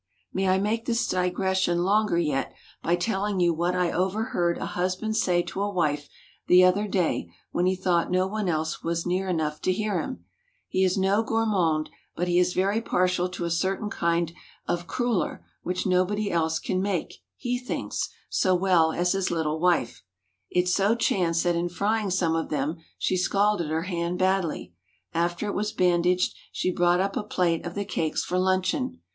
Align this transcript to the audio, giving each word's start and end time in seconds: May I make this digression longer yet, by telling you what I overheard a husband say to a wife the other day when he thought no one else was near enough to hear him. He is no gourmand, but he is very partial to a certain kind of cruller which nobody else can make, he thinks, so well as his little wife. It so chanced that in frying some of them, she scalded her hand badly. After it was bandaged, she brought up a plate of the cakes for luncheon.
May 0.33 0.47
I 0.47 0.57
make 0.57 0.85
this 0.87 1.07
digression 1.07 1.83
longer 1.83 2.17
yet, 2.17 2.53
by 2.81 2.95
telling 2.95 3.39
you 3.39 3.53
what 3.53 3.75
I 3.75 3.91
overheard 3.91 4.57
a 4.57 4.65
husband 4.65 5.15
say 5.15 5.43
to 5.43 5.61
a 5.61 5.71
wife 5.71 6.09
the 6.47 6.63
other 6.63 6.87
day 6.87 7.29
when 7.51 7.67
he 7.67 7.75
thought 7.75 8.09
no 8.09 8.25
one 8.25 8.49
else 8.49 8.81
was 8.81 9.05
near 9.05 9.27
enough 9.29 9.61
to 9.61 9.71
hear 9.71 10.01
him. 10.01 10.25
He 10.67 10.83
is 10.83 10.97
no 10.97 11.21
gourmand, 11.21 11.91
but 12.15 12.27
he 12.27 12.39
is 12.39 12.55
very 12.55 12.81
partial 12.81 13.29
to 13.29 13.45
a 13.45 13.51
certain 13.51 13.91
kind 13.91 14.33
of 14.67 14.87
cruller 14.87 15.45
which 15.61 15.85
nobody 15.85 16.31
else 16.31 16.57
can 16.57 16.81
make, 16.81 17.17
he 17.37 17.59
thinks, 17.59 18.09
so 18.27 18.55
well 18.55 18.91
as 18.91 19.11
his 19.11 19.29
little 19.29 19.59
wife. 19.59 20.03
It 20.49 20.67
so 20.67 20.95
chanced 20.95 21.43
that 21.43 21.55
in 21.55 21.69
frying 21.69 22.09
some 22.09 22.33
of 22.35 22.49
them, 22.49 22.77
she 22.97 23.15
scalded 23.17 23.69
her 23.69 23.83
hand 23.83 24.17
badly. 24.17 24.73
After 25.13 25.45
it 25.45 25.53
was 25.53 25.71
bandaged, 25.71 26.33
she 26.51 26.71
brought 26.71 27.01
up 27.01 27.15
a 27.15 27.21
plate 27.21 27.63
of 27.67 27.75
the 27.75 27.85
cakes 27.85 28.23
for 28.25 28.39
luncheon. 28.39 28.99